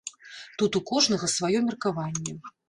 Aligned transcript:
Тут 0.61 0.77
у 0.79 0.81
кожнага, 0.91 1.29
сваё 1.35 1.63
меркаванне. 1.67 2.35